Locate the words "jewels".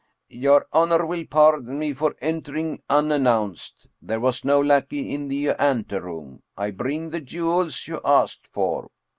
7.21-7.85